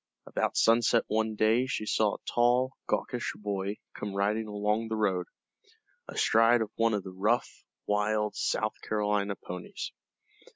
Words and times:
About 0.25 0.57
sunset 0.57 1.03
one 1.09 1.35
day 1.35 1.67
she 1.67 1.85
saw 1.85 2.15
a 2.15 2.31
tall, 2.33 2.75
gawkish 2.87 3.33
boy 3.35 3.75
come 3.93 4.15
riding 4.15 4.47
along 4.47 4.87
the 4.87 4.95
road, 4.95 5.27
astride 6.07 6.61
of 6.63 6.71
one 6.73 6.95
of 6.95 7.03
the 7.03 7.11
rough, 7.11 7.63
wild, 7.85 8.33
South 8.35 8.81
Carolina 8.81 9.35
ponies. 9.35 9.91